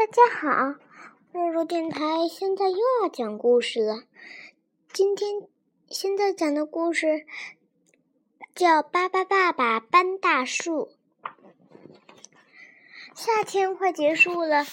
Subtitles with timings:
[0.00, 0.76] 大家好，
[1.30, 4.04] 肉肉电台现在又要讲故事了。
[4.94, 5.46] 今天
[5.90, 7.26] 现在讲的故事
[8.54, 10.88] 叫《巴巴爸爸搬大树》。
[13.14, 14.64] 夏天快结束了，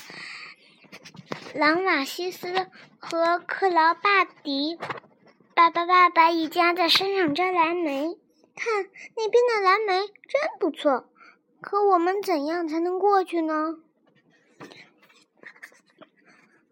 [1.54, 2.48] 朗瓦西斯
[2.98, 4.80] 和克劳巴迪
[5.54, 8.18] 巴巴爸爸一家在山上摘蓝莓。
[8.56, 8.86] 看
[9.18, 11.10] 那边的蓝莓真不错，
[11.60, 13.76] 可我们怎样才能过去呢？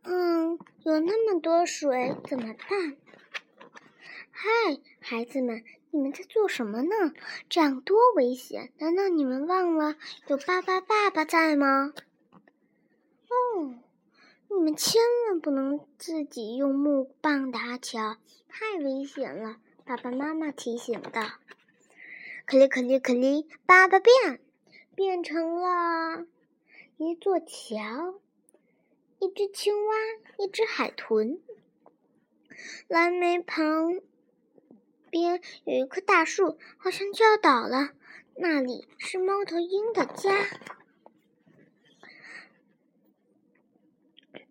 [0.08, 2.96] 嗯，有那么多水怎么办？
[4.30, 7.14] 嗨，孩子们，你们在做什么呢？
[7.50, 8.72] 这样多危险！
[8.78, 9.96] 难道你们忘了
[10.28, 11.94] 有巴巴爸爸在吗？
[13.30, 13.74] 哦，
[14.50, 19.58] 你们千万不能自己用木棒搭桥，太危险了！
[19.86, 21.24] 爸爸妈妈提醒道。
[22.46, 24.40] 可里可里可里，爸爸变，
[24.94, 26.26] 变成了
[26.98, 28.20] 一座桥。
[29.26, 29.94] 一只青蛙，
[30.38, 31.40] 一只海豚。
[32.88, 34.00] 蓝莓旁
[35.10, 37.94] 边有一棵大树，好像就要倒了。
[38.36, 40.46] 那里是猫头鹰的家。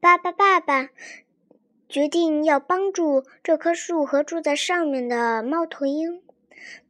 [0.01, 0.91] 爸爸爸爸
[1.89, 6.21] 决定要帮助这棵树和住在上面的猫头鹰。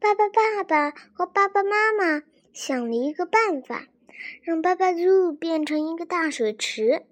[0.01, 2.23] 爸爸爸爸和爸爸妈妈
[2.55, 3.89] 想了一个办法，
[4.41, 7.05] 让巴巴猪变成一个大水池。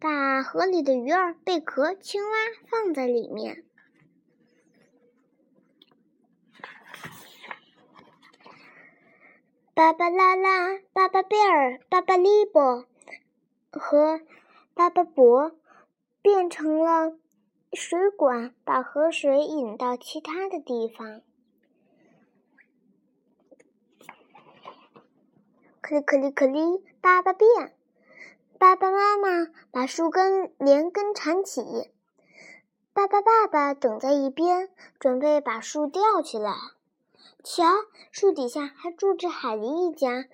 [0.00, 2.30] 把河里的鱼儿、贝壳、青蛙
[2.66, 3.64] 放在里面。
[9.74, 12.86] 巴巴拉拉、巴巴贝尔、巴巴利波
[13.70, 14.22] 和
[14.72, 15.52] 巴巴伯
[16.22, 17.18] 变成了
[17.74, 21.20] 水管，把河水引到其他的地方。
[25.82, 27.76] 克里克里克里，巴巴变。
[28.60, 31.90] 爸爸妈妈把树根连根缠起，
[32.92, 36.52] 爸爸爸爸等在一边，准备把树吊起来。
[37.42, 37.64] 瞧，
[38.12, 40.26] 树底下还住着海狸一家，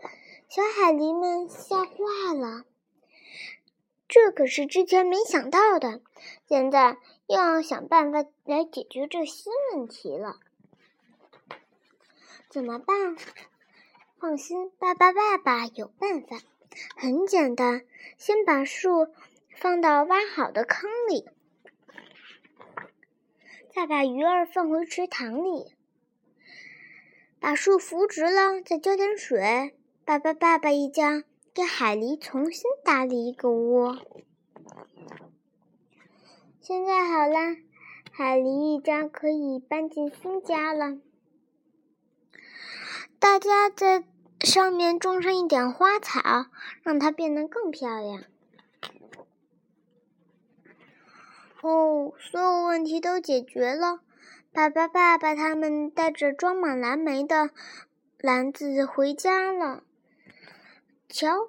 [0.49, 2.65] 小海狸们吓坏了。
[4.09, 6.01] 这可是之前没想到的，
[6.49, 10.41] 现在又要想办法来解决这新问题了。
[12.51, 13.17] 怎么办？
[14.19, 16.41] 放心，爸爸爸爸有办法。
[16.97, 17.85] 很简单，
[18.19, 19.09] 先把树
[19.55, 21.27] 放到挖好的坑里，
[23.75, 25.75] 再把鱼儿放回池塘里，
[27.41, 29.75] 把树扶直了，再浇点水。
[30.05, 33.99] 爸爸、爸爸一家给海狸重新搭了一个窝。
[36.61, 37.57] 现在好了，
[38.13, 40.99] 海狸一家可以搬进新家了。
[43.19, 44.05] 大家在。
[44.41, 46.21] 上面种上一点花草，
[46.83, 48.25] 让它变得更漂亮。
[51.63, 54.01] 哦，所有问题都解决了。
[54.53, 57.51] 爸爸、爸爸他们带着装满蓝莓的
[58.19, 59.83] 篮子回家了。
[61.09, 61.49] 瞧，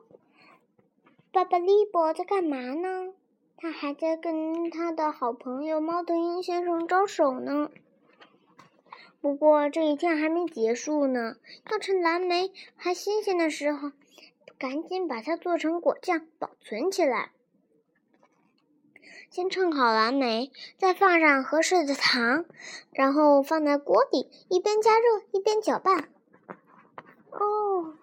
[1.32, 3.14] 爸爸利伯在干嘛呢？
[3.58, 7.70] 他还在跟他的好朋友猫头鹰先生招手呢。
[9.28, 11.36] 不过这一天还没结束呢，
[11.70, 13.92] 要趁蓝莓还新鲜的时候，
[14.58, 17.34] 赶紧把它做成果酱保存起来。
[19.30, 22.46] 先称好蓝莓，再放上合适的糖，
[22.94, 26.08] 然后放在锅里，一边加热一边搅拌。
[27.30, 27.96] 哦，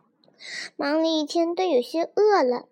[0.77, 2.69] 忙了一天都有些饿了。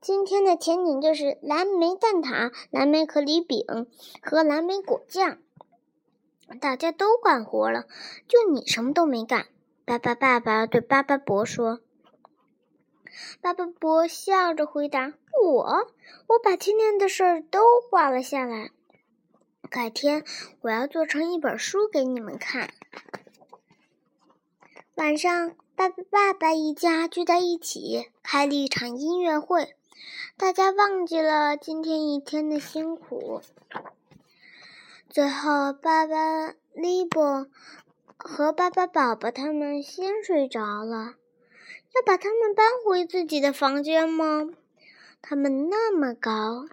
[0.00, 3.64] 今天的甜点就是蓝莓蛋挞、蓝莓可丽饼
[4.20, 5.38] 和蓝莓果酱。
[6.60, 7.86] 大家都干活了，
[8.28, 9.46] 就你什么都没干。
[9.84, 11.80] 巴巴爸爸对巴巴伯说
[13.40, 15.86] ：“巴巴伯笑着回答：‘我，
[16.28, 17.60] 我把今天的事儿都
[17.90, 18.70] 画了下来。
[19.70, 20.24] 改天
[20.60, 22.70] 我要做成一本书给你们看。’
[24.94, 29.74] 晚上，巴巴爸爸一家聚在一起，开了一场音乐会。
[30.36, 33.40] 大家忘记了今天一天的辛苦。”
[35.14, 37.46] 最后，巴巴利伯
[38.16, 41.14] 和巴巴宝宝他们先睡着了。
[41.94, 44.48] 要把他们搬回自己的房间吗？
[45.22, 46.66] 他们那么高，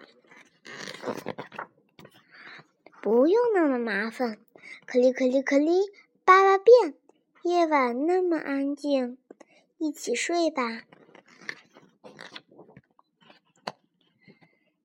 [3.00, 4.38] 不用那么麻烦。
[4.86, 5.92] 可里可里可里，
[6.24, 6.96] 巴巴变。
[7.44, 9.18] 夜晚那么安静，
[9.78, 10.82] 一起睡吧。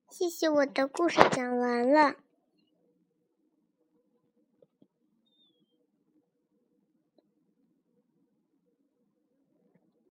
[0.08, 2.14] 谢谢，我的故事讲完了。